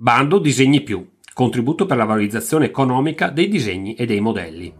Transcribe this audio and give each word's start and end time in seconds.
Bando 0.00 0.38
Disegni 0.38 0.82
Più, 0.82 1.04
contributo 1.34 1.84
per 1.84 1.96
la 1.96 2.04
valorizzazione 2.04 2.66
economica 2.66 3.30
dei 3.30 3.48
disegni 3.48 3.94
e 3.94 4.06
dei 4.06 4.20
modelli. 4.20 4.72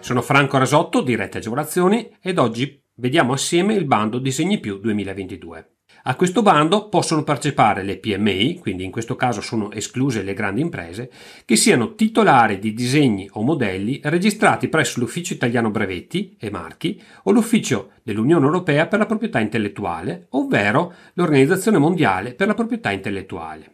Sono 0.00 0.22
Franco 0.22 0.58
Rasotto 0.58 1.02
di 1.02 1.14
Rete 1.14 1.38
Agevolazioni 1.38 2.16
ed 2.20 2.36
oggi 2.38 2.82
vediamo 2.96 3.32
assieme 3.32 3.74
il 3.74 3.84
bando 3.84 4.18
Disegni 4.18 4.58
Più 4.58 4.80
2022. 4.80 5.77
A 6.08 6.16
questo 6.16 6.40
bando 6.40 6.88
possono 6.88 7.22
partecipare 7.22 7.82
le 7.82 7.98
PMI, 7.98 8.58
quindi 8.60 8.84
in 8.84 8.90
questo 8.90 9.14
caso 9.14 9.42
sono 9.42 9.70
escluse 9.72 10.22
le 10.22 10.32
grandi 10.32 10.62
imprese, 10.62 11.10
che 11.44 11.54
siano 11.54 11.94
titolari 11.94 12.58
di 12.58 12.72
disegni 12.72 13.28
o 13.32 13.42
modelli 13.42 14.00
registrati 14.04 14.68
presso 14.68 15.00
l'Ufficio 15.00 15.34
Italiano 15.34 15.70
Brevetti 15.70 16.36
e 16.38 16.50
Marchi 16.50 17.02
o 17.24 17.30
l'Ufficio 17.30 17.90
dell'Unione 18.02 18.46
Europea 18.46 18.86
per 18.86 19.00
la 19.00 19.06
proprietà 19.06 19.38
intellettuale, 19.40 20.28
ovvero 20.30 20.94
l'Organizzazione 21.12 21.76
Mondiale 21.76 22.32
per 22.32 22.46
la 22.46 22.54
proprietà 22.54 22.90
intellettuale. 22.90 23.72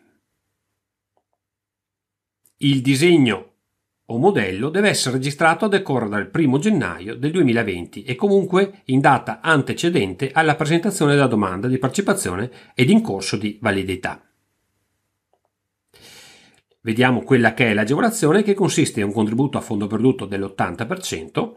Il 2.58 2.80
disegno 2.80 3.53
o 4.06 4.18
modello 4.18 4.68
deve 4.68 4.90
essere 4.90 5.16
registrato 5.16 5.64
a 5.64 5.68
decorrere 5.68 6.10
dal 6.10 6.30
1 6.32 6.58
gennaio 6.58 7.14
del 7.16 7.30
2020 7.30 8.04
e 8.04 8.14
comunque 8.16 8.82
in 8.86 9.00
data 9.00 9.40
antecedente 9.40 10.30
alla 10.32 10.56
presentazione 10.56 11.14
della 11.14 11.26
domanda 11.26 11.68
di 11.68 11.78
partecipazione 11.78 12.50
ed 12.74 12.90
in 12.90 13.00
corso 13.00 13.36
di 13.36 13.58
validità. 13.62 14.22
Vediamo 16.82 17.22
quella 17.22 17.54
che 17.54 17.70
è 17.70 17.72
l'agevolazione 17.72 18.42
che 18.42 18.52
consiste 18.52 19.00
in 19.00 19.06
un 19.06 19.12
contributo 19.12 19.56
a 19.56 19.62
fondo 19.62 19.86
perduto 19.86 20.26
dell'80% 20.26 21.52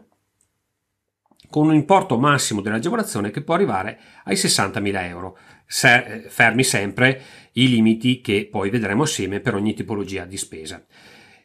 con 1.50 1.66
un 1.68 1.74
importo 1.74 2.18
massimo 2.18 2.62
dell'agevolazione 2.62 3.30
che 3.30 3.42
può 3.42 3.54
arrivare 3.54 3.98
ai 4.24 4.36
60.000 4.36 5.04
euro, 5.04 5.36
fermi 5.66 6.64
sempre 6.64 7.22
i 7.52 7.68
limiti 7.68 8.22
che 8.22 8.48
poi 8.50 8.70
vedremo 8.70 9.02
assieme 9.02 9.40
per 9.40 9.54
ogni 9.54 9.74
tipologia 9.74 10.24
di 10.24 10.36
spesa. 10.38 10.82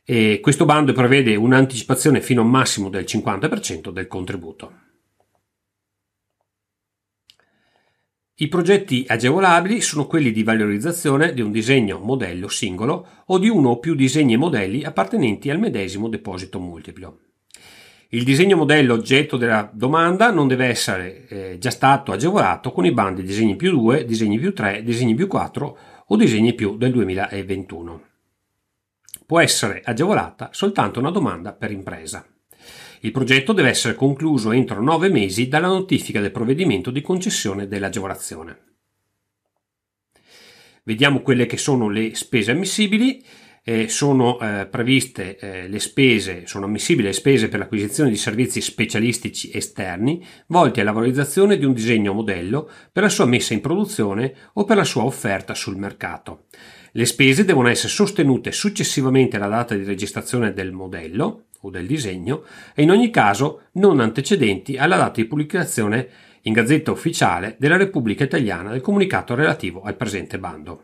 E 0.06 0.40
questo 0.42 0.66
bando 0.66 0.92
prevede 0.92 1.36
un'anticipazione 1.36 2.20
fino 2.20 2.42
a 2.42 2.44
un 2.44 2.50
massimo 2.50 2.90
del 2.90 3.06
50% 3.06 3.90
del 3.90 4.08
contributo. 4.08 4.82
I 8.36 8.50
progetti 8.50 9.06
agevolabili 9.08 9.80
sono 9.80 10.06
quelli 10.06 10.31
di 10.34 10.44
valorizzazione 10.44 11.34
di 11.34 11.40
un 11.40 11.52
disegno 11.52 12.00
modello 12.00 12.50
singolo 12.50 13.08
o 13.28 13.38
di 13.38 13.48
uno 13.48 13.70
o 13.70 13.80
più 13.80 13.96
disegni 13.96 14.34
e 14.34 14.38
modelli 14.38 14.84
appartenenti 14.84 15.50
al 15.50 15.59
medesimo 15.59 16.09
deposito 16.09 16.59
multiplo. 16.59 17.20
Il 18.09 18.26
disegno 18.26 18.58
modello 18.58 18.96
oggetto 18.96 19.38
della 19.38 19.70
domanda 19.72 20.31
non 20.31 20.50
deve 20.50 20.66
essere 20.66 21.28
eh, 21.28 21.58
già 21.59 21.70
stato 21.70 22.12
agevolato 22.12 22.72
con 22.74 22.86
i 22.86 22.92
bandi 22.92 23.24
disegni 23.24 23.56
più 23.56 23.72
2, 23.72 24.04
disegni 24.04 24.38
più 24.38 24.54
3, 24.54 24.84
disegni 24.84 25.16
più 25.16 25.28
4 25.28 25.78
o 26.08 26.16
disegni 26.18 26.54
più 26.54 26.76
del 26.76 26.92
2021 26.92 28.12
può 29.25 29.39
essere 29.39 29.81
agevolata 29.83 30.49
soltanto 30.52 30.99
una 30.99 31.11
domanda 31.11 31.53
per 31.53 31.71
impresa. 31.71 32.25
Il 33.02 33.11
progetto 33.11 33.52
deve 33.52 33.69
essere 33.69 33.95
concluso 33.95 34.52
entro 34.52 34.81
nove 34.81 35.09
mesi 35.09 35.47
dalla 35.47 35.67
notifica 35.67 36.21
del 36.21 36.31
provvedimento 36.31 36.89
di 36.89 37.02
concessione 37.02 37.67
dell'agevolazione. 37.67 38.59
Vediamo 40.83 41.21
quelle 41.21 41.45
che 41.45 41.57
sono 41.57 41.89
le 41.89 42.16
spese 42.16 42.51
ammissibili. 42.51 43.23
Eh, 43.66 43.88
sono 43.88 44.38
eh, 44.42 44.67
previste 44.69 45.38
eh, 45.38 45.67
le 45.69 45.80
spese, 45.80 46.45
sono 46.45 46.66
ammissibili 46.66 47.08
le 47.08 47.14
spese 47.14 47.47
per 47.47 47.59
l'acquisizione 47.59 48.09
di 48.09 48.17
servizi 48.17 48.59
specialistici 48.59 49.52
esterni 49.56 50.22
volti 50.47 50.81
alla 50.81 50.92
valorizzazione 50.92 51.58
di 51.58 51.64
un 51.64 51.72
disegno 51.72 52.11
modello 52.11 52.69
per 52.91 53.03
la 53.03 53.09
sua 53.09 53.23
messa 53.23 53.53
in 53.53 53.61
produzione 53.61 54.34
o 54.53 54.66
per 54.66 54.75
la 54.75 54.84
sua 54.84 55.06
offerta 55.06 55.53
sul 55.53 55.78
mercato. 55.78 56.47
Le 56.91 57.06
spese 57.06 57.46
devono 57.46 57.69
essere 57.69 57.88
sostenute 57.88 58.51
successivamente 58.51 59.38
alla 59.38 59.47
data 59.47 59.75
di 59.75 59.85
registrazione 59.85 60.51
del 60.51 60.74
modello 60.74 61.45
o 61.62 61.69
del 61.69 61.88
disegno 61.88 62.44
e 62.75 62.84
in 62.84 62.91
ogni 62.91 63.12
caso 63.12 63.68
non 63.74 64.01
antecedenti 64.01 64.75
alla 64.75 64.97
data 64.97 65.22
di 65.22 65.25
pubblicazione 65.25 66.09
in 66.41 66.51
Gazzetta 66.51 66.91
Ufficiale 66.91 67.56
della 67.57 67.78
Repubblica 67.78 68.25
Italiana 68.25 68.72
del 68.72 68.81
comunicato 68.81 69.35
relativo 69.35 69.84
al 69.84 69.95
presente 69.95 70.38
bando. 70.38 70.84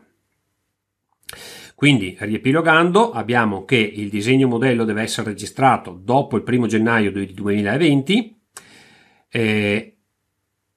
Quindi, 1.80 2.14
riepilogando, 2.20 3.10
abbiamo 3.10 3.64
che 3.64 3.78
il 3.78 4.10
disegno 4.10 4.46
modello 4.46 4.84
deve 4.84 5.00
essere 5.00 5.30
registrato 5.30 5.98
dopo 5.98 6.36
il 6.36 6.44
1 6.46 6.66
gennaio 6.66 7.10
2020 7.10 8.40
eh, 9.30 9.96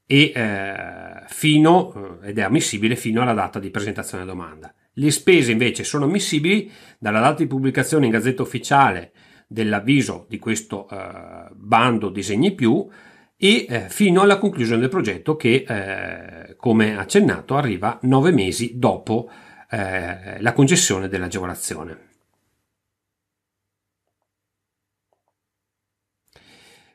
e 0.05 0.31
eh, 0.33 1.23
fino, 1.27 2.19
eh, 2.21 2.29
ed 2.29 2.37
è 2.37 2.41
ammissibile 2.43 2.95
fino 2.95 3.21
alla 3.21 3.33
data 3.33 3.59
di 3.59 3.69
presentazione 3.69 4.23
della 4.23 4.33
domanda. 4.33 4.73
Le 4.93 5.11
spese 5.11 5.51
invece 5.51 5.83
sono 5.83 6.05
ammissibili 6.05 6.71
dalla 6.97 7.19
data 7.19 7.43
di 7.43 7.47
pubblicazione 7.47 8.05
in 8.05 8.11
Gazzetta 8.13 8.43
Ufficiale 8.43 9.11
dell'avviso 9.45 10.25
di 10.29 10.39
questo 10.39 10.87
eh, 10.89 11.49
bando 11.51 12.07
disegni 12.07 12.53
più 12.53 12.87
e 13.35 13.65
eh, 13.67 13.89
fino 13.89 14.21
alla 14.21 14.37
conclusione 14.37 14.79
del 14.79 14.89
progetto 14.89 15.35
che, 15.35 15.65
eh, 15.67 16.55
come 16.55 16.97
accennato, 16.97 17.57
arriva 17.57 17.99
nove 18.03 18.31
mesi 18.31 18.79
dopo 18.79 19.29
eh, 19.29 19.51
la 19.75 20.53
concessione 20.53 21.07
dell'agevolazione. 21.07 22.11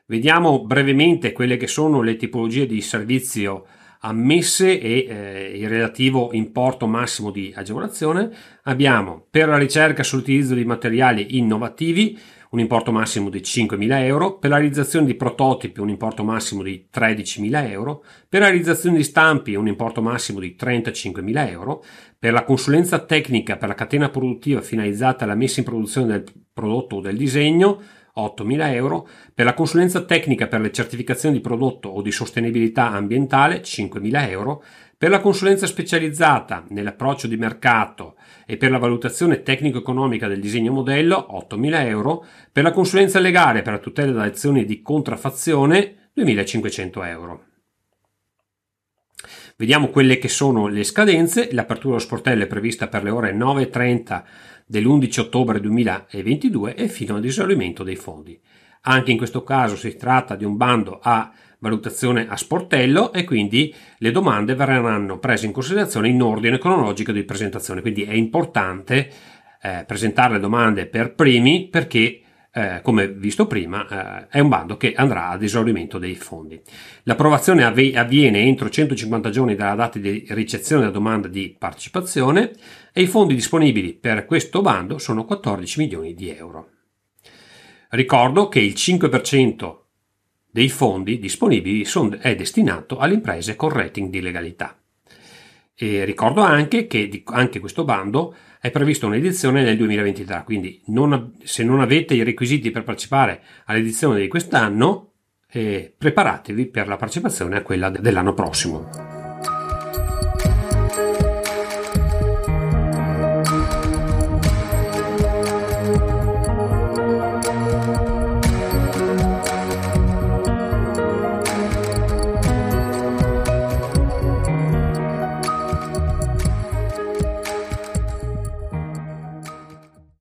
Vediamo 0.05 0.65
brevemente 0.65 1.33
quelle 1.33 1.57
che 1.57 1.67
sono 1.67 2.01
le 2.01 2.15
tipologie 2.15 2.65
di 2.65 2.81
servizio 2.81 3.65
ammesse 3.99 4.79
e 4.79 5.05
eh, 5.07 5.51
il 5.55 5.67
relativo 5.67 6.31
importo 6.31 6.87
massimo 6.87 7.31
di 7.31 7.53
agevolazione. 7.55 8.31
Abbiamo 8.63 9.25
per 9.29 9.49
la 9.49 9.57
ricerca 9.57 10.01
sull'utilizzo 10.01 10.55
di 10.55 10.65
materiali 10.65 11.37
innovativi 11.37 12.17
un 12.51 12.59
importo 12.59 12.91
massimo 12.91 13.29
di 13.29 13.39
5.000 13.39 14.03
euro, 14.03 14.37
per 14.37 14.49
la 14.49 14.57
realizzazione 14.57 15.05
di 15.05 15.15
prototipi 15.15 15.79
un 15.79 15.89
importo 15.89 16.23
massimo 16.23 16.63
di 16.63 16.87
13.000 16.91 17.69
euro, 17.69 18.03
per 18.27 18.41
la 18.41 18.47
realizzazione 18.47 18.97
di 18.97 19.03
stampi 19.03 19.53
un 19.55 19.67
importo 19.67 20.01
massimo 20.01 20.39
di 20.39 20.55
35.000 20.59 21.49
euro, 21.49 21.83
per 22.17 22.33
la 22.33 22.43
consulenza 22.43 22.99
tecnica 22.99 23.57
per 23.57 23.67
la 23.67 23.75
catena 23.75 24.09
produttiva 24.09 24.61
finalizzata 24.61 25.25
alla 25.25 25.35
messa 25.35 25.59
in 25.59 25.65
produzione 25.65 26.07
del 26.07 26.23
prodotto 26.51 26.97
o 26.97 27.01
del 27.01 27.17
disegno 27.17 27.81
8.000 28.15 28.73
euro, 28.73 29.07
per 29.33 29.45
la 29.45 29.53
consulenza 29.53 30.03
tecnica 30.03 30.47
per 30.47 30.61
le 30.61 30.71
certificazioni 30.71 31.35
di 31.35 31.41
prodotto 31.41 31.89
o 31.89 32.01
di 32.01 32.11
sostenibilità 32.11 32.89
ambientale 32.89 33.61
5.000 33.61 34.29
euro, 34.29 34.63
per 34.99 35.09
la 35.09 35.21
consulenza 35.21 35.65
specializzata 35.65 36.65
nell'approccio 36.71 37.27
di 37.27 37.37
mercato 37.37 38.17
e 38.45 38.57
per 38.57 38.69
la 38.69 38.77
valutazione 38.77 39.43
tecnico-economica 39.43 40.27
del 40.27 40.41
disegno 40.41 40.73
modello 40.73 41.25
8.000 41.49 41.85
euro, 41.85 42.25
per 42.51 42.63
la 42.63 42.71
consulenza 42.71 43.17
legale 43.19 43.61
per 43.61 43.71
la 43.71 43.79
tutela 43.79 44.11
da 44.11 44.23
azioni 44.23 44.65
di 44.65 44.81
contraffazione 44.81 46.11
2.500 46.17 47.07
euro. 47.07 47.43
Vediamo 49.55 49.87
quelle 49.87 50.17
che 50.17 50.27
sono 50.27 50.67
le 50.67 50.83
scadenze. 50.83 51.53
L'apertura 51.53 51.93
dello 51.93 52.05
sportello 52.05 52.43
è 52.43 52.47
prevista 52.47 52.89
per 52.89 53.03
le 53.03 53.09
ore 53.09 53.33
9.30 53.33 54.23
dell'11 54.65 55.19
ottobre 55.21 55.61
2022 55.61 56.75
e 56.75 56.89
fino 56.89 57.15
all'esaurimento 57.15 57.83
dei 57.83 57.95
fondi. 57.95 58.37
Anche 58.81 59.11
in 59.11 59.17
questo 59.17 59.43
caso 59.43 59.77
si 59.77 59.95
tratta 59.95 60.35
di 60.35 60.43
un 60.43 60.57
bando 60.57 60.99
a 61.01 61.31
valutazione 61.59 62.27
a 62.27 62.35
sportello 62.35 63.13
e 63.13 63.23
quindi 63.23 63.73
le 63.97 64.11
domande 64.11 64.55
verranno 64.55 65.19
prese 65.19 65.45
in 65.45 65.51
considerazione 65.51 66.09
in 66.09 66.21
ordine 66.21 66.57
cronologico 66.57 67.11
di 67.11 67.23
presentazione. 67.23 67.81
Quindi 67.81 68.03
è 68.03 68.13
importante 68.13 69.09
eh, 69.61 69.83
presentare 69.85 70.33
le 70.33 70.39
domande 70.39 70.85
per 70.87 71.13
primi 71.13 71.67
perché 71.69 72.21
eh, 72.51 72.81
come 72.81 73.07
visto 73.07 73.45
prima, 73.45 74.25
eh, 74.27 74.27
è 74.29 74.39
un 74.39 74.49
bando 74.49 74.75
che 74.75 74.93
andrà 74.93 75.29
ad 75.29 75.43
esaurimento 75.43 75.99
dei 75.99 76.15
fondi. 76.15 76.59
L'approvazione 77.03 77.63
avv- 77.63 77.95
avviene 77.95 78.39
entro 78.39 78.69
150 78.69 79.29
giorni 79.29 79.55
dalla 79.55 79.75
data 79.75 79.99
di 79.99 80.25
ricezione 80.29 80.81
della 80.81 80.93
domanda 80.93 81.27
di 81.27 81.55
partecipazione 81.57 82.51
e 82.91 83.03
i 83.03 83.07
fondi 83.07 83.35
disponibili 83.35 83.93
per 83.93 84.25
questo 84.25 84.61
bando 84.61 84.97
sono 84.97 85.25
14 85.25 85.79
milioni 85.79 86.13
di 86.13 86.29
euro. 86.29 86.69
Ricordo 87.89 88.49
che 88.49 88.59
il 88.59 88.73
5% 88.73 89.77
dei 90.51 90.69
fondi 90.69 91.19
disponibili 91.19 91.85
è 92.19 92.35
destinato 92.35 92.97
alle 92.97 93.13
imprese 93.13 93.55
con 93.55 93.69
rating 93.69 94.09
di 94.09 94.21
legalità. 94.21 94.77
E 95.75 96.03
ricordo 96.03 96.41
anche 96.41 96.87
che 96.87 97.23
anche 97.25 97.59
questo 97.59 97.85
bando 97.85 98.35
è 98.59 98.69
previsto 98.71 99.07
un'edizione 99.07 99.63
nel 99.63 99.77
2023, 99.77 100.43
quindi 100.43 100.81
non, 100.87 101.35
se 101.43 101.63
non 101.63 101.79
avete 101.79 102.13
i 102.13 102.23
requisiti 102.23 102.71
per 102.71 102.83
partecipare 102.83 103.41
all'edizione 103.65 104.19
di 104.19 104.27
quest'anno, 104.27 105.11
eh, 105.49 105.93
preparatevi 105.97 106.65
per 106.65 106.87
la 106.87 106.97
partecipazione 106.97 107.57
a 107.57 107.61
quella 107.61 107.89
dell'anno 107.89 108.33
prossimo. 108.33 109.08